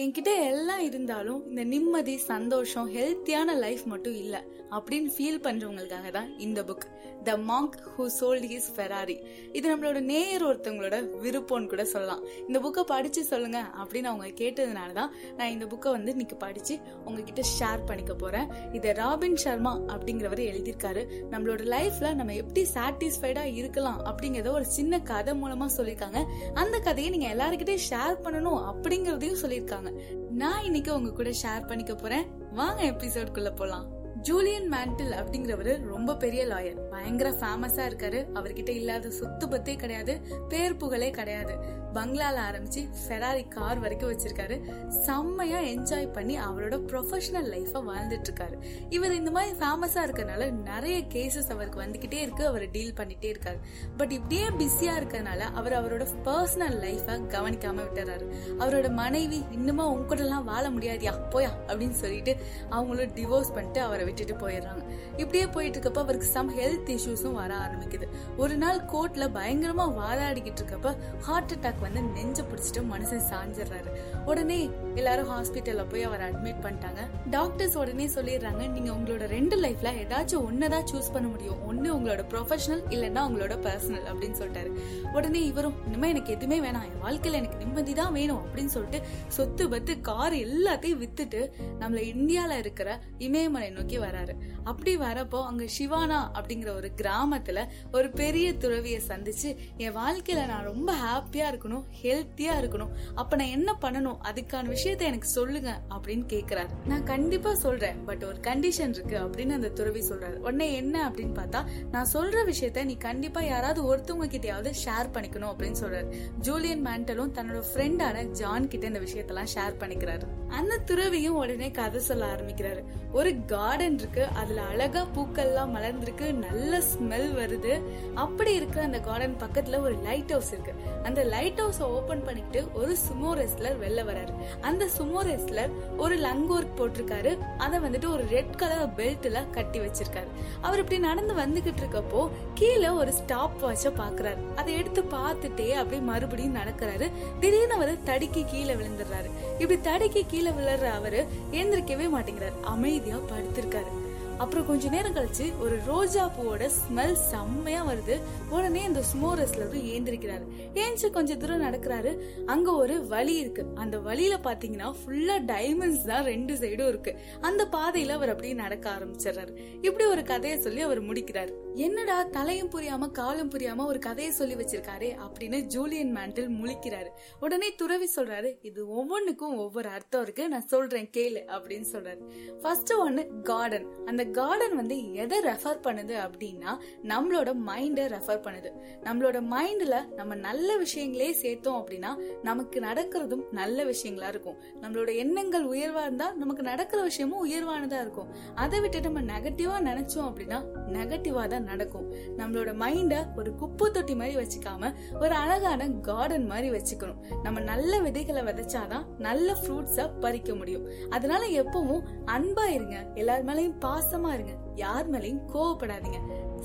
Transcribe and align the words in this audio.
என்கிட்ட 0.00 0.32
எல்லாம் 0.48 0.82
இருந்தாலும் 0.86 1.40
இந்த 1.50 1.62
நிம்மதி 1.70 2.14
சந்தோஷம் 2.32 2.88
ஹெல்த்தியான 2.96 3.54
லைஃப் 3.62 3.84
மட்டும் 3.92 4.16
இல்லை 4.22 4.40
அப்படின்னு 4.76 5.10
ஃபீல் 5.14 5.40
பண்ணுறவங்களுக்காக 5.46 6.08
தான் 6.16 6.28
இந்த 6.46 6.60
book 6.68 6.84
the 7.28 7.32
monk 7.48 7.76
who 7.94 8.04
sold 8.18 8.46
his 8.50 8.68
Ferrari 8.76 9.16
இது 9.58 9.64
நம்மளோட 9.70 10.00
நேயர் 10.10 10.44
ஒருத்தவங்களோட 10.48 10.96
விருப்பம்னு 11.24 11.70
கூட 11.72 11.84
சொல்லலாம். 11.92 12.22
இந்த 12.48 12.58
புக்கை 12.64 12.82
படித்து 12.92 13.22
சொல்லுங்கள் 13.30 13.70
அப்படின்னு 13.82 14.10
அவங்க 14.12 14.28
கேட்டதுனால 14.42 14.92
தான் 15.00 15.10
நான் 15.38 15.52
இந்த 15.54 15.66
புக்கை 15.72 15.92
வந்து 15.96 16.14
இன்னைக்கு 16.16 16.38
படித்து 16.44 16.76
உங்ககிட்ட 17.06 17.44
ஷேர் 17.54 17.82
பண்ணிக்க 17.88 18.14
போகிறேன் 18.22 18.48
இதை 18.78 18.92
ராபின் 19.00 19.38
சர்மா 19.44 19.72
அப்படிங்கிறவர் 19.94 20.44
எழுதியிருக்காரு. 20.50 21.04
நம்மளோட 21.32 21.66
லைஃப்பில் 21.74 22.16
நம்ம 22.20 22.36
எப்படி 22.42 22.64
சாட்டிஸ்ஃபைடாக 22.76 23.56
இருக்கலாம் 23.62 24.00
அப்படிங்கிறத 24.10 24.52
ஒரு 24.60 24.68
சின்ன 24.78 25.02
கதை 25.12 25.34
மூலமாக 25.42 25.70
சொல்லியிருக்காங்க. 25.78 26.22
அந்த 26.62 26.78
கதையை 26.88 27.10
நீங்கள் 27.16 27.34
எல்லாருக்கிட்டையும் 27.36 27.86
ஷேர் 27.90 28.22
பண்ணணும் 28.26 28.62
அப்படிங்கிறதையும் 28.70 29.42
சொல்லியிருக்காங்க. 29.44 29.86
நான் 30.30 30.64
இன்னைக்கு 30.64 30.94
உங்க 30.94 31.10
கூட 31.10 31.30
ஷேர் 31.30 31.66
பண்ணிக்க 31.66 31.94
போறேன். 31.94 32.26
வாங்க 32.52 32.82
எபிசோட்குள்ள 32.82 33.56
போலாம். 33.56 33.96
ஜூலியன் 34.20 34.70
மேண்டில் 34.70 35.12
அப்படிங்கிறவரு 35.12 35.82
ரொம்ப 35.82 36.16
பெரிய 36.16 36.46
லாயர் 36.46 36.80
பயங்கர 36.90 37.30
ஃபேமஸா 37.30 37.88
இருக்காரு. 37.90 38.26
அவர்கிட்ட 38.34 38.68
இல்லாத 38.68 39.10
சொத்து 39.10 39.48
பத்தே 39.48 39.74
கிடையாது. 39.74 40.20
பேர் 40.48 40.76
புகழே 40.76 41.10
கிடையாது. 41.10 41.56
பங்களால 41.94 42.38
ஆரம்பிச்சு 42.52 42.88
ஃபெராரி 43.08 43.48
கார் 43.48 43.78
வரைக்கும் 43.78 44.12
வச்சிருக்காரு. 44.12 44.88
செம்மையா 44.88 45.58
என்ஜாய் 45.58 46.12
பண்ணி 46.12 46.38
அவரோட 46.38 46.78
ப்ரொஃபஷனல் 46.78 47.50
லைஃபை 47.50 47.82
வாழ்ந்துட்டு 47.88 48.24
இருக்காரு 48.30 48.52
இவர் 48.88 49.12
இந்த 49.12 49.30
மாதிரி 49.30 49.56
ஃபேமஸா 49.58 49.96
இருக்கறனால 49.96 50.50
நிறைய 50.50 50.98
கேசஸ் 50.98 51.50
அவருக்கு 51.50 51.80
வந்துகிட்டே 51.80 52.12
இருக்கு 52.12 52.46
அவர் 52.46 52.70
டீல் 52.70 52.94
பண்ணிட்டே 52.96 53.34
இருக்காரு. 53.34 53.58
பட் 53.96 54.12
இப்படியே 54.12 54.48
பிஸியா 54.48 54.96
இருக்கறனால 54.96 55.38
அவர் 55.38 55.72
அவரோட 55.72 56.06
பர்சனல் 56.24 56.80
லைஃபை 56.80 57.20
கவனிக்காம 57.28 57.80
விட்டுறாரு. 57.82 58.32
அவரோட 58.58 58.90
மனைவி 58.90 59.44
இன்னுமா 59.50 59.86
உங்க 59.86 60.16
வாழ 60.44 60.70
முடியாதியா? 60.70 61.12
போயா? 61.30 61.48
அப்படின்னு 61.66 61.90
சொல்லிட்டு 61.90 62.36
அவங்களும் 62.70 63.14
டிவோர்ஸ் 63.14 63.54
பண்ணிட்டு 63.54 63.80
அவரை 63.80 64.04
விட்டுட்டு 64.04 64.34
போயிடுறாங்க. 64.34 64.88
இப்படியே 65.16 65.46
போயிட்டு 65.46 65.80
இருக்கப்ப 65.80 65.98
அவருக்கு 65.98 66.26
சம் 66.26 66.58
ஹெல்த் 66.58 66.98
இஷ்யூஸும் 66.98 67.32
வர 67.32 67.54
ஆரம்பிக்குது. 67.54 68.08
ஒரு 68.36 68.56
நாள் 68.56 68.78
கோர்ட்ல 68.78 69.28
பயங்கரமா 69.28 69.94
வாதாடிக்கிட்டு 69.98 70.56
இருக்கப்ப 70.64 70.96
ஹார்ட் 71.20 71.52
அட்டாக் 71.52 71.80
வந்து 71.92 72.22
நெஞ்ச 72.22 72.42
பிடிச்சிட்டு 72.42 72.84
மனுஷன் 72.94 73.22
சாஞ்சிடுறாரு. 73.30 73.90
உடனே 74.24 74.70
எல்லாரும் 74.94 75.30
ஹாஸ்பிட்டல்ல 75.30 75.88
போய் 75.88 76.02
அவரை 76.02 76.28
அட்மிட் 76.28 76.62
பண்ணிட்டாங்க. 76.62 77.28
டாக்டர்ஸ் 77.30 77.76
உடனே 77.76 78.06
சொல்லிடுறாங்க 78.06 78.68
நீங்க 78.68 78.92
உங்களோட 78.92 79.26
ரெண்டு 79.26 79.60
லைஃப்ல 79.60 79.84
ஏதாச்சும் 79.84 80.44
ஒன்னதான் 80.50 80.84
சூஸ் 80.92 81.12
பண்ண 81.12 81.28
முடியும். 81.28 81.66
ஒன்னு 81.66 81.94
உங்களோட 81.94 82.24
ப்ரொஃபஷனல் 82.30 82.82
இல்லைன்னா 82.88 83.20
உங்களோட 83.28 83.68
பர்சனல் 83.68 84.02
அப்படின்னு 84.12 84.36
சொல்லிட்டாரு. 84.38 84.80
உடனே 85.12 85.44
இவரும் 85.44 85.74
இனிமே 85.86 86.08
எனக்கு 86.08 86.32
எதுவுமே 86.32 86.68
வேணாம். 86.68 86.82
என் 86.82 87.02
வாழ்க்கையில 87.02 87.32
எனக்கு 87.32 87.56
நிம்மதி 87.56 87.92
தான் 87.92 88.12
வேணும் 88.12 88.42
அப்படின்னு 88.46 88.64
சொல்லிட்டு 88.64 89.06
சொத்து 89.28 89.68
பத்து 89.68 90.00
கார் 90.00 90.32
எல்லாத்தையும் 90.32 91.06
வித்துட்டு 91.06 91.50
நம்மள 91.80 92.00
இந்தியால 92.00 92.58
இருக்கிற 92.58 93.00
இமயமலை 93.18 93.70
நோக்கி 93.70 93.98
வராரு. 93.98 94.34
அப்படி 94.64 94.98
வரப்போ 94.98 95.44
அங்க 95.44 95.64
சிவானா 95.78 96.30
அப்படிங்கிற 96.34 96.74
ஒரு 96.74 96.90
கிராமத்துல 96.96 97.66
ஒரு 97.92 98.10
பெரிய 98.10 98.56
துறவியை 98.56 99.00
சந்திச்சு 99.08 99.56
என் 99.76 99.96
வாழ்க்கையில 99.96 100.46
நான் 100.46 100.64
ரொம்ப 100.64 100.94
ஹாப்பியா 100.94 101.36
இருக்கணும். 101.36 101.67
ஹெல்த்தியா 101.76 102.52
இருக்கணும். 102.60 102.88
அப்ப 103.14 103.36
நான் 103.36 103.46
என்ன 103.46 103.78
பண்ணணும்? 103.82 104.16
அதுக்கான 104.32 104.76
விஷயத்த 104.76 105.00
எனக்கு 105.00 105.28
சொல்லுங்க 105.28 105.80
அப்படின்னு 105.90 106.22
கேக்குறாரு. 106.28 106.66
நான் 106.86 107.04
கண்டிப்பா 107.04 107.54
சொல்றேன். 107.54 108.04
பட் 108.04 108.24
ஒரு 108.24 108.36
கண்டிஷன் 108.36 108.88
இருக்கு 108.88 109.18
அப்படின்னு 109.18 109.48
அந்த 109.48 109.68
துறவி 109.68 110.00
சொல்றாரு. 110.00 110.34
உடனே 110.34 110.72
என்ன 110.74 111.08
அப்படின்னு 111.08 111.12
பார்த்தா 111.12 111.64
நான் 111.90 112.06
சொல்ற 112.12 112.52
விஷயத்த 112.52 112.84
நீ 112.84 112.96
கண்டிப்பா 112.96 113.40
யாராவது 113.40 113.96
ஒருத்தவங்க 113.96 114.28
கிட்டயாவது 114.28 114.72
ஷேர் 114.84 115.10
பண்ணிக்கணும் 115.12 115.54
அப்படின்னு 115.58 115.74
சொல்றாரு. 115.82 116.14
ஜூலியன் 116.40 116.86
மேண்டலும் 116.86 117.32
தன்னோட 117.34 117.62
ஃப்ரெண்டான 117.74 118.24
ஜான் 118.24 118.68
கிட்ட 118.68 118.86
இந்த 118.86 119.00
விஷயத்தெல்லாம் 119.00 119.46
ஷேர் 119.54 119.74
பண்ணிக்கிறாரு. 119.78 120.22
அந்த 120.48 120.78
துறவியும் 120.78 121.36
உடனே 121.36 121.70
கதை 121.70 122.00
சொல்ல 122.00 122.34
ஆரம்பிக்கிறாரு. 122.34 122.82
ஒரு 123.12 123.44
கார்டன் 123.44 123.94
இருக்கு. 123.94 124.24
அதுல 124.24 124.62
அழகா 124.62 125.06
பூக்கள்லாம் 125.16 125.70
மலர்ந்திருக்கு. 125.70 126.32
நல்ல 126.32 126.78
ஸ்மெல் 126.78 127.34
வருது. 127.34 127.82
அப்படி 128.14 128.54
இருக்கிற 128.54 128.84
அந்த 128.84 129.00
கார்டன் 129.00 129.36
பக்கத்துல 129.38 129.80
ஒரு 129.80 129.96
லைட் 130.02 130.28
ஹவுஸ் 130.28 130.52
இருக்கு. 130.52 130.74
அந்த 131.02 131.24
லைட் 131.24 131.57
ஹவுஸ் 131.58 131.82
ஓபன் 131.82 132.24
பண்ணிட்டு 132.24 132.60
ஒரு 132.74 132.96
சுமோ 133.06 133.30
ரெஸ்லர் 133.40 133.76
வெளில 133.84 134.02
வராரு 134.10 134.32
அந்த 134.60 134.84
சுமோ 134.98 135.20
ரெஸ்லர் 135.30 135.72
ஒரு 135.96 136.16
லங்கோர்க் 136.16 136.76
போட்டிருக்காரு. 136.76 137.32
அதை 137.58 137.78
வந்துட்டு 137.80 138.08
ஒரு 138.12 138.24
ரெட் 138.30 138.56
கலர் 138.56 138.92
பெல்ட்ல 138.96 139.50
கட்டி 139.50 139.80
வச்சிருக்காரு. 139.80 140.30
அவர் 140.60 140.78
இப்படி 140.78 140.98
நடந்து 140.98 141.34
வந்துகிட்டு 141.34 141.82
இருக்கப்போ 141.84 142.28
கீழே 142.54 142.88
ஒரு 142.88 143.12
ஸ்டாப் 143.12 143.64
வாட்ச 143.64 143.92
பாக்குறாரு. 143.98 144.54
அதை 144.56 144.74
எடுத்து 144.74 145.02
பார்த்துட்டே 145.02 145.70
அப்படியே 145.70 146.02
மறுபடியும் 146.10 146.56
நடக்கிறாரு. 146.56 147.10
திடீர்னு 147.40 147.74
அவர் 147.74 148.02
தடுக்கி 148.04 148.44
கீழே 148.44 148.74
விழுந்துடுறாரு. 148.74 149.30
இப்படி 149.58 149.80
தடுக்கி 149.80 150.24
கீழே 150.28 150.50
விழுற 150.50 150.84
அவரு 150.90 151.26
எந்திரிக்கவே 151.52 152.08
மாட்டேங்கிறாரு. 152.16 152.60
அமைதியா 152.74 153.16
படுத்திருக்காரு. 153.16 153.92
அப்புறம் 154.38 154.66
கொஞ்ச 154.66 154.88
நேரம் 154.88 155.14
கழிச்சு 155.14 155.58
ஒரு 155.58 155.78
ரோஜா 155.86 156.32
பூவோட 156.36 156.70
ஸ்மெல் 156.78 157.12
செம்மையா 157.12 157.86
வருது. 157.86 158.20
உடனே 158.50 158.84
இந்த 158.84 159.02
ஸ்மோரஸ்ல 159.12 159.56
ஏந்திரிக்கிறாரு. 159.72 160.46
ஏந்திச்சு 160.74 161.10
கொஞ்ச 161.10 161.36
தூரம் 161.36 161.62
நடக்கிறாரு. 161.62 162.18
அங்க 162.46 162.72
ஒரு 162.72 163.06
வழி 163.06 163.34
இருக்கு. 163.34 163.66
அந்த 163.74 163.98
வழியில 163.98 164.36
பாத்தீங்கன்னா 164.36 164.94
ஃபுல்லா 165.00 165.36
டைமண்ட்ஸ் 165.46 166.04
தான் 166.04 166.24
ரெண்டு 166.24 166.54
சைடும் 166.54 166.88
இருக்கு. 166.88 167.16
அந்த 167.40 167.64
பாதையில 167.64 168.08
அவர் 168.08 168.28
அப்படியே 168.28 168.54
நடக்க 168.54 168.90
ஆரம்பிச்சிடுறாரு. 168.90 169.56
இப்படி 169.82 170.04
ஒரு 170.04 170.22
கதையை 170.22 170.60
சொல்லி 170.60 170.80
அவர் 170.80 171.02
முடிக்கிறாரு. 171.02 171.52
என்னடா 171.74 172.22
தலையும் 172.22 172.70
புரியாம 172.70 173.10
காலும் 173.10 173.50
புரியாம 173.50 173.84
ஒரு 173.84 173.98
கதையை 173.98 174.32
சொல்லி 174.32 174.54
வச்சிருக்காரு 174.54 175.16
அப்படின்னு 175.18 175.60
ஜூலியன் 175.60 176.16
மேண்டில் 176.16 176.48
முழிக்கிறாரு. 176.60 177.08
உடனே 177.40 177.74
துறவி 177.74 178.08
சொல்றாரு 178.16 178.58
இது 178.62 178.86
ஒவ்வொன்னுக்கும் 178.86 179.56
ஒவ்வொரு 179.56 179.88
அர்த்தம் 179.88 180.22
இருக்கு. 180.22 180.48
நான் 180.48 180.66
சொல்றேன் 180.66 181.10
கேளு 181.16 181.40
அப்படின்னு 181.46 181.86
சொல்றாரு. 181.92 182.22
ஃபர்ஸ்ட் 182.62 182.92
ஒன்னு 182.92 183.28
கார்டன் 183.42 183.86
அந்த 184.06 184.26
கார்டன் 184.30 184.76
வந்து 184.76 185.12
எதை 185.12 185.38
ரெஃபர் 185.38 185.80
பண்ணுது 185.82 186.14
அப்படின்னா 186.24 186.72
நம்மளோட 187.02 187.50
மைண்டை 187.66 188.04
ரெஃபர் 188.14 188.42
பண்ணுது. 188.46 188.70
நம்மளோட 189.02 189.38
மைண்டில் 189.54 190.14
நம்ம 190.14 190.34
நல்ல 190.34 190.78
விஷயங்களே 190.78 191.30
சேர்த்தோம் 191.42 191.78
அப்படின்னா 191.80 192.10
நமக்கு 192.42 192.80
நடக்கிறதும் 192.80 193.44
நல்ல 193.50 193.84
விஷயங்களா 193.84 194.28
இருக்கும். 194.28 194.56
நம்மளோட 194.80 195.16
எண்ணங்கள் 195.16 195.64
உயர்வாக 195.64 196.06
இருந்தால் 196.06 196.36
நமக்கு 196.36 196.62
நடக்கிற 196.62 197.02
விஷயமும் 197.02 197.44
உயர்வானதாக 197.46 198.00
இருக்கும். 198.00 198.28
அதை 198.54 198.80
விட்டு 198.80 199.00
நம்ம 199.00 199.22
நெகட்டிவாக 199.22 199.80
நினச்சோம் 199.90 200.28
அப்படின்னா 200.28 200.60
நெகட்டிவாக 200.92 201.46
தான் 201.46 201.62
நடக்கும். 201.62 202.06
நம்மளோட 202.36 202.72
மைண்டை 202.84 203.20
ஒரு 203.36 203.54
குப்பை 203.54 203.90
தொட்டி 203.90 204.14
மாதிரி 204.14 204.36
வச்சுக்காம 204.36 204.92
ஒரு 205.20 205.34
அழகான 205.34 205.88
கார்டன் 205.88 206.46
மாதிரி 206.46 206.70
வச்சுக்கணும். 206.70 207.20
நம்ம 207.42 207.60
நல்ல 207.60 208.00
விதைகளை 208.00 208.42
விதைச்சாதான் 208.42 209.06
நல்ல 209.18 209.56
ஃப்ரூட்ஸை 209.62 210.10
பறிக்க 210.20 210.54
முடியும். 210.54 210.86
அதனால 211.10 211.46
எப்பவும் 211.46 212.04
அன்பா 212.26 212.66
இருங்க. 212.68 212.96
எல்லார் 213.14 213.44
மேலேயும் 213.44 213.78
பாசம் 213.78 214.17
இருங்க. 214.26 214.52
யார் 214.74 215.10
மேலையும் 215.10 215.40
கோவப்படாதீங்க. 215.54 216.20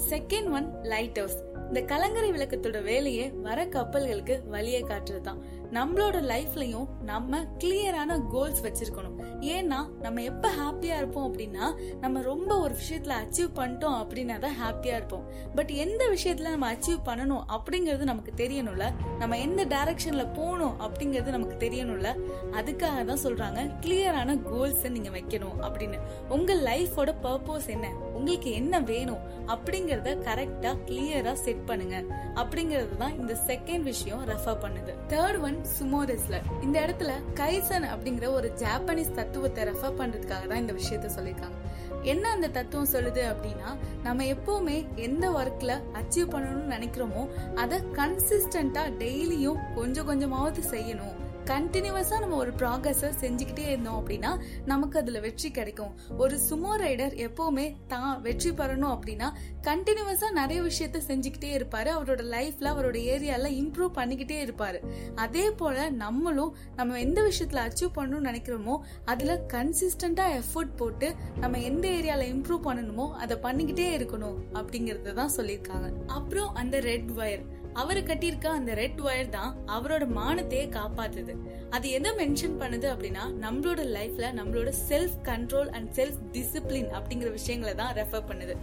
செகண்ட் 0.10 0.52
ஒன் 0.52 0.82
லைட் 0.82 1.16
ஹவுஸ் 1.16 1.44
இந்த 1.68 1.82
கலங்கரை 1.82 2.32
விளக்கத்தோட 2.32 2.84
வேலையே 2.84 3.30
வர 3.30 3.66
கப்பல்களுக்கு 3.66 4.48
வழியை 4.48 4.84
காட்டுறதுதான். 4.84 5.38
நம்மளோட 5.74 6.18
லைஃப்லயும் 6.32 6.88
நம்ம 7.02 7.40
கிளியரான 7.60 8.28
கோல்ஸ் 8.28 8.64
வச்சிருக்கணும். 8.64 9.16
ஏன்னா 9.40 9.80
நம்ம 10.02 10.22
எப்ப 10.22 10.50
ஹாப்பியா 10.50 10.96
இருப்போம் 10.98 11.26
அப்படின்னா 11.30 11.66
நம்ம 12.00 12.22
ரொம்ப 12.22 12.60
ஒரு 12.60 12.76
விஷயத்துல 12.82 13.14
அச்சீவ் 13.24 13.50
பண்ணிட்டோம் 13.56 13.98
அப்படின்னா 14.02 14.40
தான் 14.40 14.58
ஹாப்பியா 14.64 14.96
இருப்போம். 14.96 15.24
பட் 15.56 15.70
எந்த 15.70 16.08
விஷயத்துல 16.08 16.50
நம்ம 16.50 16.74
அச்சீவ் 16.74 17.00
பண்ணணும் 17.06 17.44
அப்படிங்கறது 17.56 17.98
நமக்கு 17.98 18.34
தெரியணும்ல? 18.36 18.94
நம்ம 19.18 19.38
எந்த 19.38 19.66
டைரக்ஷன்ல 19.66 20.34
போகணும் 20.34 20.76
அப்படிங்கறது 20.80 21.36
நமக்கு 21.38 21.70
தெரியணும்ல? 21.70 22.12
அதுக்காக 22.52 23.06
தான் 23.06 23.24
சொல்றாங்க 23.24 23.76
கிளியரான 23.82 24.42
கோல்ஸ் 24.44 24.86
நீங்க 24.88 25.10
வைக்கணும் 25.10 25.58
அப்படின்னு. 25.62 26.00
உங்க 26.30 26.54
லைஃபோட 26.54 27.16
பர்பஸ் 27.24 27.68
என்ன? 27.68 27.90
உங்களுக்கு 28.14 28.52
என்ன 28.52 28.80
வேணும்? 28.80 29.24
அப்படிங்கறத 29.48 30.10
கரெக்டா 30.30 30.78
கிளியரா 30.86 31.34
செட் 31.34 31.66
பண்ணுங்க. 31.66 31.98
அப்படிங்கறது 32.36 32.98
தான் 32.98 33.20
இந்த 33.20 33.38
செகண்ட் 33.48 33.82
விஷயம் 33.82 34.28
ரெஃபர் 34.28 34.62
பண்ணுது. 34.66 34.94
தேர்ட் 35.08 35.42
ஒன் 35.42 35.60
சுமோ 35.64 36.00
ரெஸ்லர் 36.06 36.48
இந்த 36.62 36.78
இடத்துல 36.86 37.12
கைசன் 37.34 37.86
அப்படிங்கிற 37.94 38.26
ஒரு 38.32 38.54
ஜாப்பனீஸ் 38.56 39.14
தத்துவத்தை 39.14 39.64
ரெஃபர் 39.64 39.98
பண்றதுக்காக 40.00 40.48
தான் 40.48 40.62
இந்த 40.64 40.74
விஷயத்த 40.74 41.10
சொல்லியிருக்காங்க. 41.16 41.58
என்ன 42.02 42.30
அந்த 42.30 42.48
தத்துவம் 42.48 42.92
சொல்லுது 42.92 43.22
அப்படின்னா 43.32 43.70
நம்ம 44.04 44.24
எப்பவுமே 44.24 44.78
எந்த 44.96 45.30
ஒர்க்ல 45.30 45.74
அச்சீவ் 46.00 46.34
பண்ணணும்னு 46.34 46.74
நினைக்கிறோமோ 46.76 47.24
அதை 47.56 47.80
கன்சிஸ்டண்டா 47.94 48.86
டெய்லியும் 49.04 49.62
கொஞ்சம் 49.76 50.06
கொஞ்சமாவது 50.06 50.64
செய்யணும். 50.70 51.18
கண்டினியூவஸா 51.52 52.18
நம்ம 52.24 52.36
ஒரு 52.36 52.52
ப்ராக்ரஸ 52.60 53.10
செஞ்சுக்கிட்டே 53.22 53.64
இருந்தோம் 53.72 53.98
அப்படின்னா 54.02 54.30
நமக்கு 54.66 54.96
அதுல 55.00 55.20
வெற்றி 55.26 55.50
கிடைக்கும். 55.52 55.94
ஒரு 56.24 56.36
சுமோ 56.50 56.72
ரைடர் 56.84 57.16
எப்பவுமே 57.26 57.66
தான் 57.88 58.22
வெற்றி 58.22 58.52
பெறணும் 58.60 58.94
அப்படின்னா 58.96 59.28
கண்டினியூவஸா 59.68 60.30
நிறைய 60.32 60.60
விஷயத்த 60.62 61.02
செஞ்சுக்கிட்டே 61.10 61.50
இருப்பாரு. 61.58 61.90
அவரோட 61.98 62.22
லைஃப்ல 62.36 62.72
அவரோட 62.74 62.98
ஏரியால 63.14 63.50
இம்ப்ரூவ் 63.62 63.92
பண்ணிக்கிட்டே 64.00 64.38
இருப்பாரு. 64.46 64.80
அதே 65.16 65.46
போல 65.62 65.90
நம்மளும் 66.04 66.54
நம்ம 66.76 67.00
எந்த 67.00 67.22
விஷயத்துல 67.30 67.66
அச்சீவ் 67.68 67.96
பண்ணணும்னு 67.98 68.30
நினைக்கிறோமோ 68.30 68.78
அதுல 69.06 69.36
கன்சிஸ்டண்ட்டாக 69.56 70.40
எஃபோர்ட் 70.42 70.74
போட்டு 70.76 71.10
நம்ம 71.40 71.62
எந்த 71.72 71.86
ஏரியால 71.88 72.30
இம்ப்ரூவ் 72.36 72.64
பண்ணணுமோ 72.70 73.08
அதை 73.26 73.38
பண்ணிக்கிட்டே 73.48 73.90
இருக்கணும் 74.00 74.40
அப்படிங்கறத 74.54 75.18
தான் 75.22 75.36
சொல்லியிருக்காங்க. 75.38 75.90
அப்புறம் 76.08 76.52
அந்த 76.64 76.80
ரெட் 76.80 77.12
ஒயர் 77.18 77.46
அவர் 77.82 78.00
கட்டியிருக்க 78.08 78.48
அந்த 78.58 78.72
ரெட் 78.80 79.02
ஒயர் 79.06 79.30
தான் 79.36 79.52
அவரோட 79.76 80.04
மானத்தையே 80.18 80.66
காப்பாத்துது. 80.78 81.34
அது 81.76 81.90
எதை 81.98 82.12
மென்ஷன் 82.20 82.58
பண்ணுது 82.62 82.88
அப்படின்னா 82.94 83.24
நம்மளோட 83.46 83.82
லைஃப்ல 83.98 84.26
நம்மளோட 84.40 84.72
self 84.90 85.16
control 85.30 85.72
and 85.78 85.90
self 86.00 86.20
discipline 86.36 86.90
அப்படிங்கிற 86.98 87.32
விஷயங்களை 87.40 87.74
தான் 87.82 87.94
ரெஃபர் 88.00 88.28
பண்ணுது. 88.32 88.56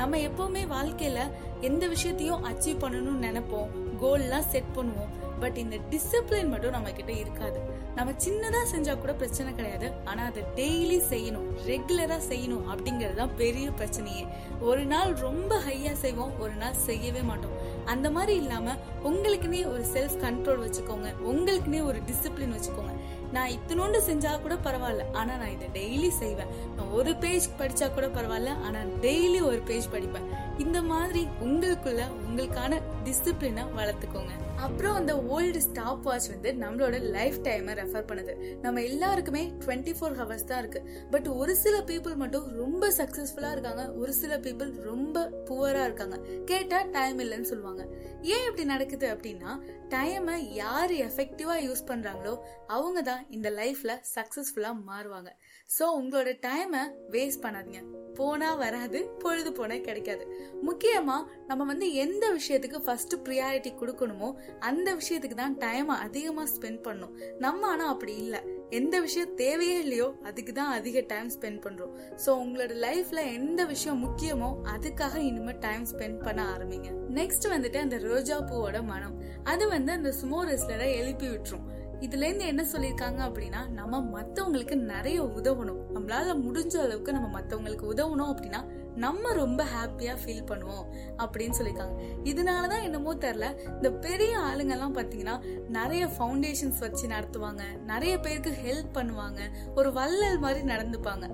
நம்ம 0.00 0.18
எப்பவுமே 0.28 0.64
வாழ்க்கையில 0.76 1.20
எந்த 1.60 1.86
விஷயத்தையும் 1.94 2.44
அச்சீவ் 2.50 2.82
பண்ணணும்னு 2.84 3.26
நினைப்போம் 3.28 3.70
கோல்லாம் 4.02 4.48
செட் 4.54 4.74
பண்ணுவோம் 4.76 5.14
பட் 5.42 5.58
இந்த 5.62 5.76
டிசிப்ளின் 5.90 6.52
மட்டும் 6.52 6.76
நம்ம 6.76 6.92
கிட்ட 6.92 7.12
இருக்காது. 7.24 7.58
நம்ம 7.98 8.12
சின்னதா 8.24 8.60
செஞ்சா 8.72 8.98
கூட 8.98 9.12
பிரச்சனை 9.14 9.54
கிடையாது. 9.54 9.92
ஆனா 10.04 10.24
அதை 10.24 10.42
டெய்லி 10.56 10.98
செய்யணும். 11.12 11.46
ரெகுலரா 11.66 12.18
செய்யணும் 12.28 12.66
அப்படிங்கிறது 12.72 13.14
தான் 13.14 13.36
பெரிய 13.36 13.70
பிரச்சனையே. 13.70 14.28
ஒரு 14.60 14.84
நாள் 14.84 15.12
ரொம்ப 15.14 15.58
ஹையா 15.58 15.92
செய்வோம் 15.92 16.38
ஒரு 16.38 16.52
நாள் 16.52 16.72
செய்யவே 16.72 17.20
மாட்டோம். 17.20 17.56
அந்த 17.84 18.10
மாதிரி 18.10 18.34
இல்லாம 18.36 18.76
உங்களுக்குன்னே 19.04 19.72
ஒரு 19.72 19.84
செல்ஃப் 19.94 20.16
கண்ட்ரோல் 20.24 20.62
வச்சுக்கோங்க. 20.64 21.10
உங்களுக்குன்னே 21.30 21.82
ஒரு 21.84 22.00
டிசிப்ளின் 22.10 22.54
வச்சுக்கோங்க. 22.56 22.94
நான் 23.32 23.50
இத்தனோண்டு 23.50 23.98
செஞ்சா 24.06 24.40
கூட 24.40 24.54
பரவாயில்ல. 24.54 25.02
ஆனா 25.12 25.36
நான் 25.36 25.54
இதை 25.60 25.68
டெய்லி 25.72 26.08
செய்வேன். 26.08 26.46
நான் 26.76 26.90
ஒரு 26.90 27.16
பேஜ் 27.16 27.48
படிச்சா 27.58 27.94
கூட 27.94 28.06
பரவாயில்ல. 28.06 28.60
ஆனா 28.62 28.78
டெய்லி 29.00 29.42
ஒரு 29.42 29.58
பேஜ் 29.58 29.88
படிப்பேன். 29.92 30.28
இந்த 30.58 30.82
மாதிரி 30.82 31.28
உங்களுக்குள்ள 31.44 32.02
உங்களுக்கான 32.26 32.80
டிசிப்ளினை 33.04 33.64
வளர்த்துக்கோங்க. 33.76 34.30
அப்புறம் 34.56 34.94
அந்த 34.94 35.14
ஓல்டு 35.14 35.56
ஸ்டாப் 35.56 36.02
வாட்ச் 36.02 36.28
வந்து 36.28 36.52
நம்மளோட 36.52 37.00
லைஃப் 37.00 37.34
டைமை 37.42 37.74
ரெஃபர் 37.80 38.08
பண்ணுது. 38.08 38.58
நம்ம 38.60 38.82
எல்லாருக்குமே 38.82 39.52
டுவெண்ட்டி 39.66 39.94
ஃபோர் 40.00 40.16
ஹவர்ஸ் 40.20 40.44
தான் 40.44 40.58
இருக்கு. 40.58 40.90
பட் 41.10 41.26
ஒரு 41.26 41.56
சில 41.56 41.78
பீப்புள் 41.78 42.16
மட்டும் 42.16 42.50
ரொம்ப 42.56 42.88
சக்சஸ்ஃபுல்லா 42.88 43.50
இருக்காங்க. 43.50 43.92
ஒரு 43.92 44.12
சில 44.12 44.38
பீப்புள் 44.38 44.80
ரொம்ப 44.80 45.30
புவரா 45.44 45.82
இருக்காங்க. 45.82 46.18
கேட்டா 46.44 46.82
டைம் 46.92 47.18
இல்லைன்னு 47.18 47.50
சொல்லுவாங்க. 47.52 47.86
ஏன் 48.22 48.44
இப்படி 48.44 48.64
நடக்குது 48.64 49.14
அப்படின்னா 49.14 49.60
டைமை 49.88 50.36
யார் 50.52 50.90
எஃபெக்டிவா 50.90 51.56
யூஸ் 51.68 51.86
பண்றாங்களோ 51.86 52.38
அவங்க 52.66 53.02
தான் 53.02 53.17
இந்த 53.36 53.48
லைஃப்ல 53.50 53.94
சக்சஸ்ஃபுல்லா 54.16 54.72
மாறுவாங்க. 54.90 55.30
ஸோ 55.76 55.84
உங்களோட 56.00 56.30
டைமை 56.46 56.82
வேஸ்ட் 57.14 57.44
பண்ணாதீங்க. 57.44 57.80
போனா 58.18 58.50
வராது 58.54 59.00
பொழுது 59.22 59.50
போனா 59.52 59.76
கிடைக்காது. 59.88 60.24
முக்கியமா 60.68 61.16
நம்ம 61.46 61.64
வந்து 61.64 61.88
எந்த 62.04 62.24
விஷயத்துக்கு 62.38 62.78
ஃபர்ஸ்ட் 62.86 63.16
ப்ரியாரிட்டி 63.26 63.72
கொடுக்கணுமோ 63.80 64.30
அந்த 64.58 64.88
விஷயத்துக்கு 65.00 65.38
தான் 65.42 65.58
டைம் 65.58 65.90
அதிகமா 66.06 66.44
ஸ்பெண்ட் 66.54 66.80
பண்ணணும் 66.86 67.16
நம்ம 67.44 67.68
ஆனால் 67.72 67.92
அப்படி 67.94 68.14
இல்லை. 68.24 68.40
எந்த 68.78 68.96
விஷயம் 69.00 69.34
தேவையே 69.34 69.76
இல்லையோ 69.84 70.08
அதுக்கு 70.28 70.52
தான் 70.52 70.72
அதிக 70.78 71.00
டைம் 71.12 71.28
ஸ்பெண்ட் 71.36 71.60
பண்றோம். 71.66 71.92
ஸோ 72.24 72.30
உங்களோட 72.44 72.72
லைஃப்ல 72.86 73.20
எந்த 73.38 73.64
விஷயம் 73.64 74.02
முக்கியமோ 74.06 74.50
அதுக்காக 74.74 75.14
இனிமே 75.28 75.54
டைம் 75.66 75.84
ஸ்பெண்ட் 75.92 76.18
பண்ண 76.26 76.40
ஆரம்பிங்க. 76.54 76.90
நெக்ஸ்ட் 77.20 77.46
வந்துட்டு 77.54 77.78
அந்த 77.84 77.98
ரோஜா 78.08 78.38
பூவோட 78.50 78.80
மனம். 78.92 79.16
அது 79.44 79.68
வந்து 79.68 79.92
அந்த 79.92 80.12
சுமோ 80.20 80.40
ரெஸ்லரை 80.52 80.88
எழுப்பி 81.00 81.28
விட்டுரும். 81.28 81.66
இதுல 82.00 82.22
இருந்து 82.22 82.46
என்ன 82.46 82.64
சொல்லியிருக்காங்க 82.72 83.20
அப்படின்னா 83.28 83.68
நம்ம 83.68 84.20
மத்தவங்களுக்கு 84.20 84.74
நிறைய 84.74 85.22
உதவணும். 85.22 85.80
நம்மளால 85.94 86.36
முடிஞ்ச 86.46 86.76
அளவுக்கு 86.76 87.12
நம்ம 87.12 87.40
மத்தவங்களுக்கு 87.40 87.86
உதவணும் 87.94 88.36
அப்படின்னா 88.36 88.64
நம்ம 88.94 89.32
ரொம்ப 89.32 89.64
ஹாப்பியா 89.64 90.16
ஃபீல் 90.24 90.46
பண்ணுவோம் 90.46 90.84
அப்படின்னு 91.18 91.52
சொல்லியிருக்காங்க 91.58 91.96
இதனாலதான் 92.24 92.82
என்னமோ 92.82 93.14
தெரியல 93.14 93.68
இந்த 93.68 93.92
பெரிய 93.92 94.38
ஆளுங்க 94.38 94.70
எல்லாம் 94.70 94.94
பாத்தீங்கன்னா 94.94 95.68
நிறைய 95.68 96.06
ஃபவுண்டேஷன்ஸ் 96.06 96.78
வச்சு 96.78 97.08
நடத்துவாங்க. 97.08 97.60
நிறைய 97.86 98.18
பேருக்கு 98.18 98.54
ஹெல்ப் 98.64 98.96
பண்ணுவாங்க. 98.96 99.38
ஒரு 99.74 99.92
வள்ளல் 99.92 100.38
மாதிரி 100.38 100.66
நடந்துப்பாங்க. 100.66 101.26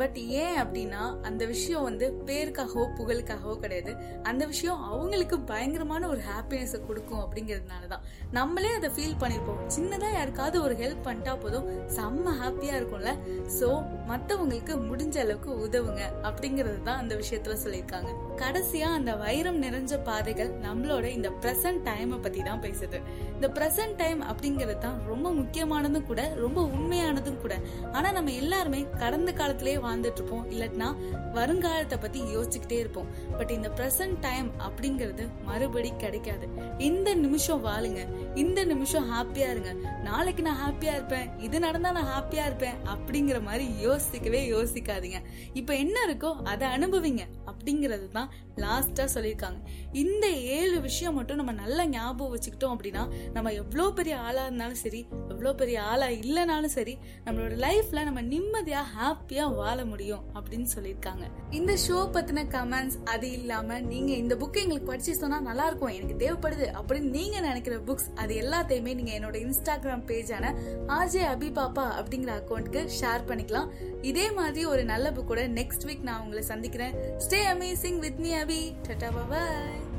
பட் 0.00 0.18
ஏன் 0.42 0.56
அப்படின்னா 0.62 1.02
அந்த 1.28 1.42
விஷயம் 1.52 1.86
வந்து 1.88 2.06
பேருக்காகவோ 2.28 2.84
புகழுக்காகவோ 2.98 3.54
கிடையாது. 3.64 3.92
அந்த 4.30 4.42
விஷயம் 4.52 4.80
அவங்களுக்கு 4.90 5.36
பயங்கரமான 5.50 6.02
ஒரு 6.14 6.22
ஹாப்பினஸை 6.30 6.80
கொடுக்கும் 6.88 7.22
அப்படிங்கிறதுனால 7.24 7.86
தான் 7.92 8.04
நம்மளே 8.38 8.72
அதை 8.78 8.90
ஃபீல் 8.96 9.18
பண்ணியிருப்போம் 9.22 9.60
சின்னதாக 9.76 10.12
யாருக்காவது 10.18 10.58
ஒரு 10.66 10.76
ஹெல்ப் 10.82 11.04
பண்ணிட்டா 11.08 11.34
போதும் 11.44 11.68
செம்ம 11.96 12.34
ஹாப்பியாக 12.42 12.80
இருக்கும்ல. 12.80 13.12
ஸோ 13.58 13.68
மற்றவங்களுக்கு 14.10 14.74
முடிஞ்ச 14.88 15.16
அளவுக்கு 15.24 15.50
உதவுங்க 15.66 16.02
அப்படிங்கிறது 16.30 16.78
தான் 16.88 17.00
அந்த 17.02 17.14
விஷயத்தில் 17.22 17.62
சொல்லியிருக்காங்க. 17.64 18.10
கடைசியாக 18.42 18.98
அந்த 18.98 19.12
வைரம் 19.24 19.60
நிறைஞ்ச 19.64 19.94
பாதைகள் 20.08 20.50
நம்மளோட 20.66 21.04
இந்த 21.18 21.28
ப்ரெசன்ட் 21.42 21.82
டைமை 21.88 22.18
பற்றி 22.26 22.40
தான் 22.50 22.62
பேசுது. 22.66 22.98
இந்த 23.36 23.48
ப்ரெசன்ட் 23.56 23.98
டைம் 24.02 24.20
அப்படிங்கிறது 24.30 24.78
தான் 24.86 24.98
ரொம்ப 25.12 25.26
முக்கியமானதும் 25.40 26.08
கூட 26.10 26.22
ரொம்ப 26.44 26.60
உண்மையானதும் 26.76 27.40
கூட. 27.44 27.54
ஆனால் 27.96 28.16
நம்ம 28.18 28.34
எல்லாருமே 28.42 28.80
கடந்த 29.02 29.30
காலத்திலேயே 29.40 29.80
வாழ்ந்துட்டு 29.86 30.12
இருப்போம் 30.12 30.50
இல்லட்னா 30.50 30.94
வருங்காலத்தை 31.34 32.00
பத்தி 32.00 32.22
யோசிச்சுக்கிட்டே 32.36 32.78
இருப்போம். 32.78 33.06
பட் 33.36 33.50
இந்த 33.50 33.70
பிரசன்ட் 33.76 34.16
டைம் 34.20 34.50
அப்படிங்கிறது 34.58 35.28
மறுபடி 35.44 35.92
கிடைக்காது. 35.96 36.48
இந்த 36.78 37.14
நிமிஷம் 37.14 37.64
வாழுங்க. 37.64 38.06
இந்த 38.34 38.64
நிமிஷம் 38.64 39.10
ஹாப்பியா 39.12 39.50
இருங்க. 39.50 39.72
நாளைக்கு 40.02 40.42
நான் 40.42 40.60
ஹாப்பியா 40.64 40.92
இருப்பேன். 40.92 41.38
இது 41.38 41.58
நடந்தா 41.58 41.90
நான் 41.90 42.10
ஹாப்பியா 42.16 42.46
இருப்பேன் 42.46 42.74
அப்படிங்கிற 42.84 43.42
மாதிரி 43.42 43.78
யோசிக்கவே 43.78 44.50
யோசிக்காதீங்க. 44.50 45.20
இப்ப 45.52 45.74
என்ன 45.74 45.98
இருக்கோ 46.08 46.34
அதை 46.44 46.68
அனுபவிங்க. 46.68 47.20
அப்படிங்கிறது 47.66 48.04
தான் 48.16 48.28
லாஸ்ட்டாக 48.64 49.08
சொல்லியிருக்காங்க. 49.14 49.58
இந்த 50.02 50.26
ஏழு 50.56 50.76
விஷயம் 50.80 51.16
மட்டும் 51.18 51.38
நம்ம 51.40 51.52
நல்லா 51.62 51.84
ஞாபகம் 51.94 52.32
வச்சுக்கிட்டோம் 52.34 52.74
அப்படின்னா 52.74 53.02
நம்ம 53.36 53.52
எவ்வளோ 53.62 53.86
பெரிய 53.98 54.14
ஆளாக 54.26 54.44
இருந்தாலும் 54.48 54.80
சரி 54.82 55.00
எவ்வளோ 55.32 55.50
பெரிய 55.60 55.78
ஆளாக 55.92 56.18
இல்லைனாலும் 56.24 56.74
சரி 56.76 56.94
நம்மளோட 57.24 57.54
லைஃப்ல 57.64 58.02
நம்ம 58.08 58.22
நிம்மதியா 58.34 58.82
ஹாப்பியா 58.98 59.46
வாழ 59.54 59.78
முடியும் 59.92 60.22
அப்படின்னு 60.36 60.68
சொல்லியிருக்காங்க. 60.74 61.24
இந்த 61.58 61.72
ஷோ 61.86 61.98
பத்தின 62.16 62.44
கமெண்ட்ஸ் 62.54 62.98
அது 63.14 63.30
இல்லாம 63.38 63.80
நீங்க 63.92 64.12
இந்த 64.22 64.36
புக்கை 64.42 64.62
எங்களுக்கு 64.64 64.90
படிச்சு 64.92 65.16
சொன்னா 65.22 65.40
நல்லா 65.48 65.66
இருக்கும் 65.70 65.94
எனக்கு 65.98 66.16
தேவைப்படுது 66.22 66.68
அப்படின்னு 66.78 67.10
நீங்க 67.18 67.36
நினைக்கிற 67.48 67.76
புக்ஸ் 67.90 68.08
அது 68.14 68.34
எல்லாத்தையுமே 68.44 68.94
நீங்க 69.00 69.14
என்னோட 69.18 69.36
இன்ஸ்டாகிராம் 69.46 70.06
பேஜான 70.12 70.54
ஆர்ஜே 70.98 71.24
அபி 71.34 71.50
பாப்பா 71.60 71.86
அப்படிங்கிற 71.98 72.32
அக்கௌண்ட்டுக்கு 72.38 72.84
ஷேர் 73.00 73.28
பண்ணிக்கலாம். 73.32 73.70
இதே 74.12 74.26
மாதிரி 74.40 74.64
ஒரு 74.72 74.82
நல்ல 74.94 75.06
புக்கோட 75.18 75.42
நெக்ஸ்ட் 75.60 75.86
வீக் 75.88 76.08
நான் 76.08 76.22
உங்களை 76.24 76.42
சந்திக்கிறேன். 76.52 76.94
ஸ்டே 77.24 77.38
अमेजिंग 77.56 78.00
विद 78.00 78.16
मी 78.20 78.32
अभी 78.34 78.60
टाटा 78.86 79.10
बाय 79.10 79.95